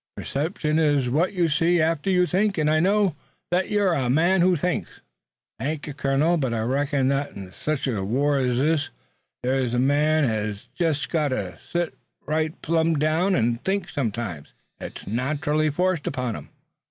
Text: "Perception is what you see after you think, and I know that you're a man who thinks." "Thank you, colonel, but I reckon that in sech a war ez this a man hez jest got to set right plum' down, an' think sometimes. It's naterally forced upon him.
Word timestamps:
"Perception 0.17 0.79
is 0.79 1.11
what 1.11 1.33
you 1.33 1.47
see 1.47 1.79
after 1.79 2.09
you 2.09 2.25
think, 2.25 2.57
and 2.57 2.71
I 2.71 2.79
know 2.79 3.15
that 3.51 3.69
you're 3.69 3.93
a 3.93 4.09
man 4.09 4.41
who 4.41 4.55
thinks." 4.55 4.89
"Thank 5.59 5.85
you, 5.85 5.93
colonel, 5.93 6.37
but 6.37 6.55
I 6.55 6.61
reckon 6.61 7.07
that 7.09 7.33
in 7.33 7.51
sech 7.53 7.85
a 7.85 8.03
war 8.03 8.39
ez 8.39 8.57
this 8.57 8.89
a 9.43 9.77
man 9.77 10.23
hez 10.23 10.69
jest 10.73 11.07
got 11.11 11.27
to 11.27 11.59
set 11.69 11.93
right 12.25 12.59
plum' 12.63 12.95
down, 12.97 13.35
an' 13.35 13.57
think 13.57 13.89
sometimes. 13.91 14.53
It's 14.79 15.05
naterally 15.05 15.69
forced 15.71 16.07
upon 16.07 16.35
him. 16.35 16.49